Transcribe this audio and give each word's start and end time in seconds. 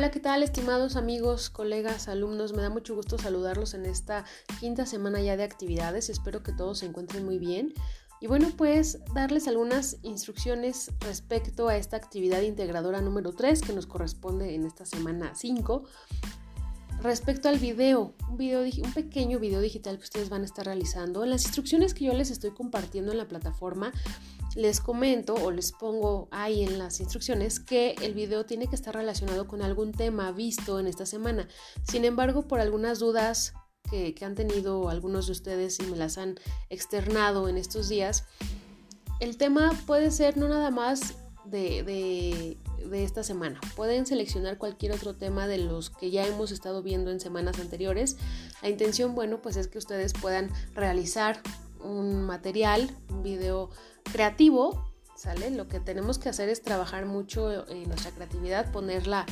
Hola, 0.00 0.10
¿qué 0.10 0.18
tal 0.18 0.42
estimados 0.42 0.96
amigos, 0.96 1.50
colegas, 1.50 2.08
alumnos? 2.08 2.54
Me 2.54 2.62
da 2.62 2.70
mucho 2.70 2.94
gusto 2.94 3.18
saludarlos 3.18 3.74
en 3.74 3.84
esta 3.84 4.24
quinta 4.58 4.86
semana 4.86 5.20
ya 5.20 5.36
de 5.36 5.42
actividades. 5.44 6.08
Espero 6.08 6.42
que 6.42 6.54
todos 6.54 6.78
se 6.78 6.86
encuentren 6.86 7.22
muy 7.26 7.38
bien. 7.38 7.74
Y 8.18 8.26
bueno, 8.26 8.48
pues 8.56 9.00
darles 9.12 9.46
algunas 9.46 9.98
instrucciones 10.00 10.90
respecto 11.00 11.68
a 11.68 11.76
esta 11.76 11.98
actividad 11.98 12.40
integradora 12.40 13.02
número 13.02 13.34
3 13.34 13.60
que 13.60 13.74
nos 13.74 13.86
corresponde 13.86 14.54
en 14.54 14.64
esta 14.64 14.86
semana 14.86 15.34
5. 15.34 15.84
Respecto 17.02 17.48
al 17.48 17.58
video, 17.58 18.12
un, 18.28 18.36
video, 18.36 18.60
un 18.60 18.92
pequeño 18.92 19.38
video 19.38 19.62
digital 19.62 19.96
que 19.96 20.04
ustedes 20.04 20.28
van 20.28 20.42
a 20.42 20.44
estar 20.44 20.66
realizando, 20.66 21.24
en 21.24 21.30
las 21.30 21.44
instrucciones 21.44 21.94
que 21.94 22.04
yo 22.04 22.12
les 22.12 22.30
estoy 22.30 22.50
compartiendo 22.50 23.10
en 23.10 23.16
la 23.16 23.26
plataforma, 23.26 23.90
les 24.54 24.80
comento 24.80 25.34
o 25.34 25.50
les 25.50 25.72
pongo 25.72 26.28
ahí 26.30 26.62
en 26.62 26.78
las 26.78 27.00
instrucciones 27.00 27.58
que 27.58 27.94
el 28.02 28.12
video 28.12 28.44
tiene 28.44 28.66
que 28.66 28.76
estar 28.76 28.94
relacionado 28.94 29.48
con 29.48 29.62
algún 29.62 29.92
tema 29.92 30.30
visto 30.32 30.78
en 30.78 30.86
esta 30.86 31.06
semana. 31.06 31.48
Sin 31.84 32.04
embargo, 32.04 32.46
por 32.46 32.60
algunas 32.60 32.98
dudas 32.98 33.54
que, 33.88 34.14
han 34.20 34.34
tenido 34.34 34.90
algunos 34.90 35.26
de 35.26 35.32
ustedes 35.32 35.78
y 35.80 35.84
me 35.84 35.96
las 35.96 36.18
han 36.18 36.38
externado 36.68 37.48
en 37.48 37.56
estos 37.56 37.88
días, 37.88 38.24
el 39.20 39.38
tema 39.38 39.72
puede 39.86 40.10
ser 40.10 40.36
no 40.36 40.48
nada 40.48 40.70
más 40.70 41.14
de, 41.46 41.82
de, 41.82 42.58
de, 42.88 43.04
esta 43.04 43.22
semana. 43.22 43.60
Pueden 43.76 44.06
seleccionar 44.06 44.58
cualquier 44.58 44.92
otro 44.92 45.14
tema 45.16 45.46
de 45.46 45.58
los 45.58 45.90
que 45.90 46.10
ya 46.10 46.26
hemos 46.26 46.52
estado 46.52 46.82
viendo 46.82 47.10
en 47.10 47.20
semanas 47.20 47.58
anteriores. 47.58 48.16
La 48.62 48.68
intención, 48.68 49.14
bueno, 49.14 49.40
pues 49.42 49.56
es 49.56 49.68
que 49.68 49.78
ustedes 49.78 50.12
puedan 50.12 50.50
realizar 50.74 51.40
un 51.82 52.22
material, 52.22 52.90
un 53.08 53.22
video 53.22 53.70
creativo, 54.12 54.92
¿sale? 55.16 55.50
Lo 55.50 55.68
que 55.68 55.80
tenemos 55.80 56.18
que 56.18 56.28
hacer 56.28 56.48
es 56.48 56.62
trabajar 56.62 57.06
mucho 57.06 57.68
en 57.68 57.88
nuestra 57.88 58.10
creatividad, 58.10 58.70
ponerla 58.72 59.26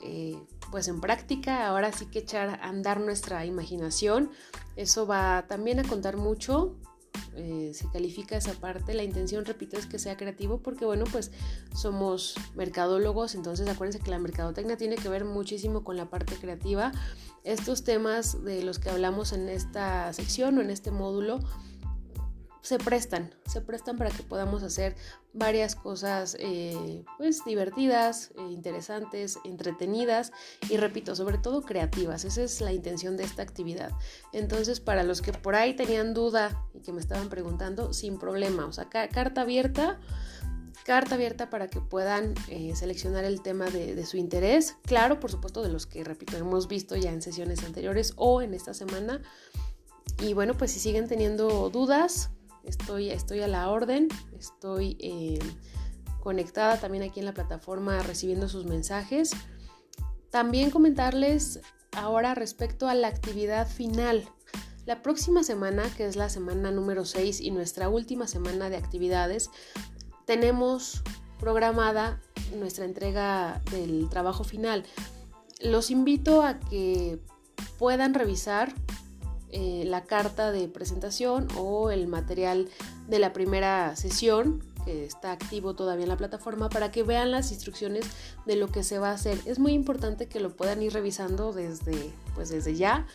eh, 0.00 0.38
pues 0.70 0.88
en 0.88 1.00
práctica, 1.00 1.66
ahora 1.66 1.92
sí 1.92 2.06
que 2.06 2.18
echar 2.18 2.60
a 2.60 2.68
andar 2.68 3.00
nuestra 3.00 3.46
imaginación. 3.46 4.30
Eso 4.76 5.06
va 5.06 5.46
también 5.48 5.80
a 5.80 5.84
contar 5.84 6.16
mucho. 6.16 6.76
Eh, 7.36 7.72
se 7.74 7.88
califica 7.90 8.36
esa 8.36 8.52
parte. 8.54 8.94
La 8.94 9.02
intención, 9.02 9.44
repito, 9.44 9.76
es 9.76 9.86
que 9.86 9.98
sea 9.98 10.16
creativo 10.16 10.58
porque, 10.58 10.84
bueno, 10.84 11.04
pues 11.10 11.32
somos 11.74 12.34
mercadólogos, 12.54 13.34
entonces 13.34 13.68
acuérdense 13.68 13.98
que 13.98 14.10
la 14.10 14.18
mercadotecnia 14.18 14.76
tiene 14.76 14.96
que 14.96 15.08
ver 15.08 15.24
muchísimo 15.24 15.82
con 15.84 15.96
la 15.96 16.10
parte 16.10 16.36
creativa. 16.36 16.92
Estos 17.42 17.84
temas 17.84 18.44
de 18.44 18.62
los 18.62 18.78
que 18.78 18.90
hablamos 18.90 19.32
en 19.32 19.48
esta 19.48 20.12
sección 20.12 20.58
o 20.58 20.60
en 20.60 20.70
este 20.70 20.90
módulo, 20.90 21.40
se 22.64 22.78
prestan, 22.78 23.30
se 23.46 23.60
prestan 23.60 23.98
para 23.98 24.10
que 24.10 24.22
podamos 24.22 24.62
hacer 24.62 24.96
varias 25.34 25.76
cosas 25.76 26.34
eh, 26.40 27.04
pues 27.18 27.44
divertidas, 27.44 28.30
eh, 28.38 28.52
interesantes, 28.52 29.38
entretenidas 29.44 30.32
y 30.70 30.78
repito, 30.78 31.14
sobre 31.14 31.36
todo 31.36 31.60
creativas. 31.60 32.24
Esa 32.24 32.42
es 32.42 32.62
la 32.62 32.72
intención 32.72 33.18
de 33.18 33.24
esta 33.24 33.42
actividad. 33.42 33.92
Entonces, 34.32 34.80
para 34.80 35.02
los 35.02 35.20
que 35.20 35.34
por 35.34 35.56
ahí 35.56 35.76
tenían 35.76 36.14
duda 36.14 36.66
y 36.72 36.80
que 36.80 36.94
me 36.94 37.00
estaban 37.00 37.28
preguntando, 37.28 37.92
sin 37.92 38.18
problema, 38.18 38.64
o 38.64 38.72
sea, 38.72 38.88
carta 38.88 39.42
abierta. 39.42 40.00
Carta 40.86 41.16
abierta 41.16 41.50
para 41.50 41.68
que 41.68 41.80
puedan 41.80 42.34
eh, 42.48 42.74
seleccionar 42.76 43.24
el 43.24 43.42
tema 43.42 43.66
de, 43.66 43.94
de 43.94 44.06
su 44.06 44.16
interés. 44.16 44.76
Claro, 44.84 45.20
por 45.20 45.30
supuesto, 45.30 45.62
de 45.62 45.68
los 45.68 45.86
que, 45.86 46.02
repito, 46.02 46.36
hemos 46.38 46.66
visto 46.68 46.96
ya 46.96 47.10
en 47.10 47.20
sesiones 47.20 47.62
anteriores 47.62 48.14
o 48.16 48.40
en 48.40 48.54
esta 48.54 48.72
semana. 48.72 49.20
Y 50.22 50.32
bueno, 50.32 50.54
pues 50.56 50.72
si 50.72 50.80
siguen 50.80 51.08
teniendo 51.08 51.70
dudas, 51.70 52.30
Estoy, 52.64 53.10
estoy 53.10 53.40
a 53.40 53.48
la 53.48 53.70
orden, 53.70 54.08
estoy 54.38 54.96
eh, 55.00 55.38
conectada 56.20 56.80
también 56.80 57.04
aquí 57.04 57.20
en 57.20 57.26
la 57.26 57.34
plataforma 57.34 58.02
recibiendo 58.02 58.48
sus 58.48 58.64
mensajes. 58.64 59.32
También 60.30 60.70
comentarles 60.70 61.60
ahora 61.96 62.34
respecto 62.34 62.88
a 62.88 62.94
la 62.94 63.08
actividad 63.08 63.68
final. 63.68 64.28
La 64.86 65.02
próxima 65.02 65.42
semana, 65.42 65.84
que 65.96 66.06
es 66.06 66.16
la 66.16 66.28
semana 66.28 66.70
número 66.70 67.04
6 67.04 67.40
y 67.40 67.50
nuestra 67.50 67.88
última 67.88 68.26
semana 68.26 68.68
de 68.68 68.76
actividades, 68.76 69.50
tenemos 70.26 71.02
programada 71.38 72.20
nuestra 72.56 72.84
entrega 72.84 73.62
del 73.70 74.08
trabajo 74.08 74.44
final. 74.44 74.84
Los 75.60 75.90
invito 75.90 76.42
a 76.42 76.58
que 76.58 77.18
puedan 77.78 78.14
revisar 78.14 78.74
eh, 79.56 79.84
la 79.86 80.02
carta 80.02 80.50
de 80.50 80.66
presentación 80.66 81.46
o 81.56 81.92
el 81.92 82.08
material 82.08 82.68
de 83.06 83.20
la 83.20 83.32
primera 83.32 83.94
sesión 83.94 84.64
que 84.84 85.04
está 85.04 85.30
activo 85.30 85.76
todavía 85.76 86.02
en 86.02 86.08
la 86.08 86.16
plataforma 86.16 86.68
para 86.68 86.90
que 86.90 87.04
vean 87.04 87.30
las 87.30 87.52
instrucciones 87.52 88.04
de 88.46 88.56
lo 88.56 88.66
que 88.66 88.82
se 88.82 88.98
va 88.98 89.10
a 89.10 89.14
hacer. 89.14 89.38
Es 89.44 89.60
muy 89.60 89.72
importante 89.72 90.26
que 90.26 90.40
lo 90.40 90.56
puedan 90.56 90.82
ir 90.82 90.92
revisando 90.92 91.52
desde, 91.52 92.12
pues 92.34 92.48
desde 92.48 92.74
ya 92.74 93.06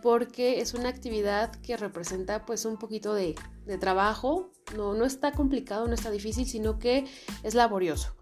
porque 0.00 0.60
es 0.62 0.72
una 0.72 0.88
actividad 0.88 1.54
que 1.56 1.76
representa 1.76 2.46
pues 2.46 2.64
un 2.64 2.78
poquito 2.78 3.12
de, 3.12 3.34
trabajo. 3.78 4.50
No, 4.74 4.94
no 4.94 5.04
está 5.04 5.32
complicado, 5.32 5.86
no 5.88 5.92
está 5.92 6.10
difícil, 6.10 6.46
sino 6.46 6.78
que 6.78 7.04
es 7.42 7.54
laborioso 7.54 8.14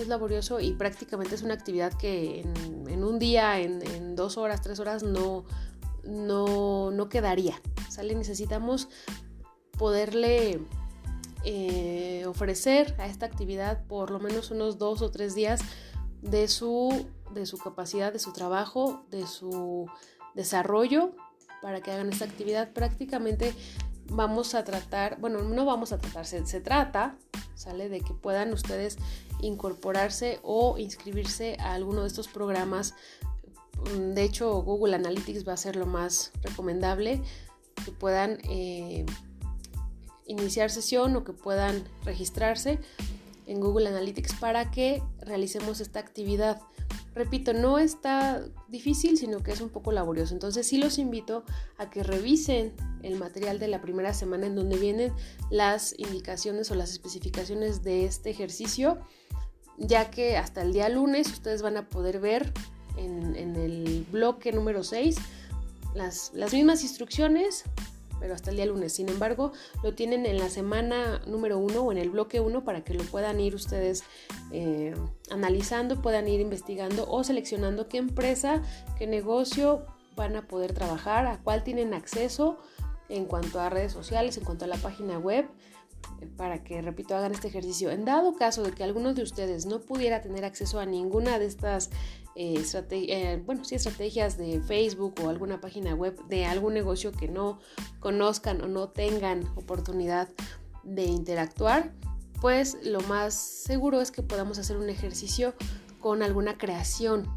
es 0.00 0.08
laborioso 0.08 0.58
y 0.60 0.72
prácticamente 0.72 1.34
es 1.34 1.42
una 1.42 1.52
actividad 1.52 1.92
que 1.92 2.40
en, 2.40 3.04
un 3.04 3.18
día, 3.18 3.60
en, 3.60 4.16
dos 4.16 4.38
horas, 4.38 4.62
tres 4.62 4.80
horas 4.80 5.02
no, 5.02 5.44
no, 6.04 6.90
no 6.90 7.08
quedaría. 7.08 7.60
¿sale? 7.88 8.14
Necesitamos 8.14 8.88
poderle 9.78 10.60
eh, 11.44 12.24
ofrecer 12.26 12.94
a 12.98 13.06
esta 13.06 13.26
actividad 13.26 13.84
por 13.86 14.10
lo 14.10 14.20
menos 14.20 14.50
unos 14.50 14.78
dos 14.78 15.02
o 15.02 15.10
tres 15.10 15.34
días 15.34 15.60
de 16.20 16.48
su, 16.48 17.06
de 17.32 17.46
su 17.46 17.58
capacidad, 17.58 18.12
de 18.12 18.18
su 18.18 18.32
trabajo, 18.32 19.04
de 19.10 19.26
su 19.26 19.86
desarrollo 20.34 21.12
para 21.60 21.80
que 21.80 21.90
hagan 21.90 22.10
esta 22.10 22.24
actividad. 22.24 22.72
Prácticamente 22.72 23.54
vamos 24.08 24.54
a 24.54 24.64
tratar, 24.64 25.18
bueno, 25.20 25.42
no 25.42 25.64
vamos 25.64 25.92
a 25.92 25.98
tratar, 25.98 26.26
se, 26.26 26.46
se 26.46 26.60
trata, 26.60 27.16
¿sale? 27.54 27.88
De 27.88 28.00
que 28.00 28.14
puedan 28.14 28.52
ustedes 28.52 28.98
incorporarse 29.40 30.38
o 30.42 30.78
inscribirse 30.78 31.56
a 31.60 31.74
alguno 31.74 32.02
de 32.02 32.08
estos 32.08 32.28
programas 32.28 32.94
de 33.84 34.22
hecho, 34.22 34.62
Google 34.62 34.94
Analytics 34.94 35.46
va 35.46 35.54
a 35.54 35.56
ser 35.56 35.76
lo 35.76 35.86
más 35.86 36.32
recomendable 36.42 37.22
que 37.84 37.92
puedan 37.92 38.38
eh, 38.48 39.04
iniciar 40.26 40.70
sesión 40.70 41.16
o 41.16 41.24
que 41.24 41.32
puedan 41.32 41.84
registrarse 42.04 42.78
en 43.46 43.60
Google 43.60 43.88
Analytics 43.88 44.34
para 44.34 44.70
que 44.70 45.02
realicemos 45.20 45.80
esta 45.80 45.98
actividad. 45.98 46.60
Repito, 47.14 47.52
no 47.52 47.78
está 47.78 48.42
difícil, 48.68 49.18
sino 49.18 49.42
que 49.42 49.52
es 49.52 49.60
un 49.60 49.68
poco 49.68 49.92
laborioso. 49.92 50.32
Entonces 50.32 50.66
sí 50.66 50.78
los 50.78 50.98
invito 50.98 51.44
a 51.76 51.90
que 51.90 52.02
revisen 52.02 52.72
el 53.02 53.18
material 53.18 53.58
de 53.58 53.68
la 53.68 53.82
primera 53.82 54.14
semana 54.14 54.46
en 54.46 54.54
donde 54.54 54.76
vienen 54.76 55.12
las 55.50 55.94
indicaciones 55.98 56.70
o 56.70 56.74
las 56.74 56.90
especificaciones 56.90 57.82
de 57.82 58.06
este 58.06 58.30
ejercicio, 58.30 58.98
ya 59.76 60.10
que 60.10 60.36
hasta 60.36 60.62
el 60.62 60.72
día 60.72 60.88
lunes 60.88 61.26
ustedes 61.30 61.60
van 61.60 61.76
a 61.76 61.88
poder 61.88 62.20
ver 62.20 62.52
en, 62.96 63.56
el 63.56 64.06
bloque 64.10 64.52
número 64.52 64.82
6 64.82 65.16
las, 65.94 66.32
mismas 66.52 66.82
instrucciones, 66.82 67.64
pero 68.18 68.34
hasta 68.34 68.50
el 68.50 68.56
día 68.56 68.66
lunes. 68.66 68.92
Sin 68.92 69.08
embargo, 69.08 69.52
lo 69.82 69.94
tienen 69.94 70.26
en 70.26 70.38
la 70.38 70.48
semana 70.48 71.20
número 71.26 71.58
1 71.58 71.80
o 71.80 71.92
en 71.92 71.98
el 71.98 72.10
bloque 72.10 72.40
1 72.40 72.64
para 72.64 72.82
que 72.82 72.94
lo 72.94 73.04
puedan 73.04 73.40
ir 73.40 73.54
ustedes 73.54 74.04
eh, 74.52 74.94
analizando, 75.30 76.00
puedan 76.00 76.28
ir 76.28 76.40
investigando 76.40 77.06
o 77.08 77.24
seleccionando 77.24 77.88
qué 77.88 77.98
empresa, 77.98 78.62
qué 78.98 79.06
negocio 79.06 79.84
van 80.16 80.36
a 80.36 80.46
poder 80.46 80.72
trabajar, 80.72 81.26
a 81.26 81.38
cuál 81.42 81.64
tienen 81.64 81.94
acceso 81.94 82.58
en 83.08 83.26
cuanto 83.26 83.60
a 83.60 83.68
redes 83.68 83.92
sociales, 83.92 84.36
en 84.38 84.44
cuanto 84.44 84.64
a 84.64 84.68
la 84.68 84.76
página 84.76 85.18
web 85.18 85.46
para 86.36 86.62
que, 86.62 86.80
repito, 86.82 87.14
hagan 87.16 87.32
este 87.32 87.48
ejercicio. 87.48 87.90
En 87.90 88.04
dado 88.04 88.34
caso 88.34 88.62
de 88.62 88.72
que 88.72 88.84
alguno 88.84 89.14
de 89.14 89.22
ustedes 89.22 89.66
no 89.66 89.80
pudiera 89.80 90.22
tener 90.22 90.44
acceso 90.44 90.78
a 90.80 90.86
ninguna 90.86 91.38
de 91.38 91.46
estas 91.46 91.90
eh, 92.34 92.62
eh, 92.90 93.42
bueno, 93.44 93.62
estrategias 93.70 94.38
de 94.38 94.60
Facebook 94.62 95.14
o 95.22 95.28
alguna 95.28 95.60
página 95.60 95.94
web 95.94 96.16
de 96.28 96.46
algún 96.46 96.74
negocio 96.74 97.12
que 97.12 97.28
no 97.28 97.58
conozcan 98.00 98.60
o 98.62 98.68
no 98.68 98.88
tengan 98.88 99.46
oportunidad 99.56 100.28
de 100.82 101.04
interactuar, 101.04 101.92
pues 102.40 102.78
lo 102.84 103.00
más 103.02 103.34
seguro 103.34 104.00
es 104.00 104.10
que 104.10 104.22
podamos 104.22 104.58
hacer 104.58 104.76
un 104.76 104.88
ejercicio 104.88 105.54
con 106.00 106.22
alguna 106.22 106.58
creación, 106.58 107.28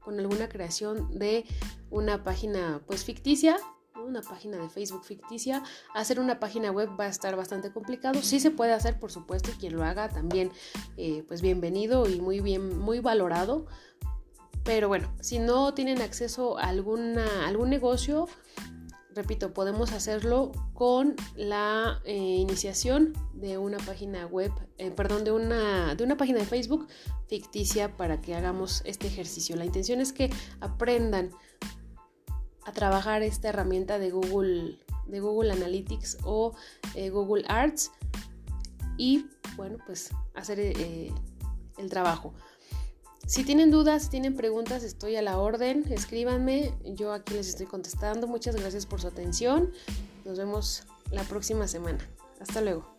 con 0.00 0.18
alguna 0.18 0.48
creación 0.48 1.18
de 1.18 1.44
una 1.90 2.24
página 2.24 2.82
pues 2.86 3.04
ficticia 3.04 3.56
una 4.02 4.20
página 4.20 4.58
de 4.58 4.68
Facebook 4.68 5.04
ficticia, 5.04 5.62
hacer 5.94 6.20
una 6.20 6.40
página 6.40 6.70
web 6.70 6.90
va 6.98 7.04
a 7.04 7.08
estar 7.08 7.36
bastante 7.36 7.72
complicado. 7.72 8.22
Sí 8.22 8.40
se 8.40 8.50
puede 8.50 8.72
hacer, 8.72 8.98
por 8.98 9.10
supuesto, 9.10 9.50
y 9.50 9.54
quien 9.54 9.76
lo 9.76 9.84
haga 9.84 10.08
también, 10.08 10.50
eh, 10.96 11.24
pues 11.28 11.42
bienvenido 11.42 12.08
y 12.08 12.20
muy 12.20 12.40
bien, 12.40 12.78
muy 12.78 13.00
valorado. 13.00 13.66
Pero 14.64 14.88
bueno, 14.88 15.12
si 15.20 15.38
no 15.38 15.74
tienen 15.74 16.00
acceso 16.00 16.58
a 16.58 16.68
alguna, 16.68 17.48
algún 17.48 17.70
negocio, 17.70 18.28
repito, 19.14 19.52
podemos 19.52 19.92
hacerlo 19.92 20.52
con 20.72 21.16
la 21.36 22.00
eh, 22.04 22.16
iniciación 22.16 23.12
de 23.34 23.58
una 23.58 23.78
página 23.78 24.26
web, 24.26 24.52
eh, 24.78 24.90
perdón, 24.90 25.24
de 25.24 25.32
una, 25.32 25.94
de 25.94 26.04
una 26.04 26.16
página 26.16 26.38
de 26.38 26.46
Facebook 26.46 26.86
ficticia 27.28 27.96
para 27.96 28.20
que 28.20 28.34
hagamos 28.34 28.82
este 28.84 29.08
ejercicio. 29.08 29.56
La 29.56 29.64
intención 29.64 30.00
es 30.00 30.12
que 30.12 30.30
aprendan 30.60 31.30
a 32.64 32.72
trabajar 32.72 33.22
esta 33.22 33.48
herramienta 33.48 33.98
de 33.98 34.10
Google, 34.10 34.78
de 35.06 35.20
Google 35.20 35.52
Analytics 35.52 36.18
o 36.22 36.54
eh, 36.94 37.10
Google 37.10 37.44
Arts 37.48 37.90
y, 38.96 39.26
bueno, 39.56 39.78
pues 39.86 40.10
hacer 40.34 40.60
el 40.60 41.90
trabajo. 41.90 42.32
Si 43.26 43.44
tienen 43.44 43.70
dudas, 43.70 44.04
si 44.04 44.10
tienen 44.10 44.36
preguntas, 44.36 44.82
estoy 44.82 45.16
a 45.16 45.22
la 45.22 45.38
orden. 45.38 45.84
Escríbanme, 45.90 46.74
yo 46.84 47.12
aquí 47.12 47.34
les 47.34 47.48
estoy 47.48 47.66
contestando. 47.66 48.26
Muchas 48.26 48.56
gracias 48.56 48.84
por 48.84 49.00
su 49.00 49.06
atención. 49.06 49.72
Nos 50.24 50.38
vemos 50.38 50.84
la 51.10 51.22
próxima 51.24 51.68
semana. 51.68 52.06
Hasta 52.40 52.60
luego. 52.60 52.91